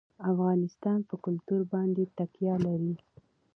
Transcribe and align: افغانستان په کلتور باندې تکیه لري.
افغانستان 0.31 0.99
په 1.09 1.15
کلتور 1.25 1.61
باندې 1.73 2.03
تکیه 2.17 2.55
لري. 2.65 2.93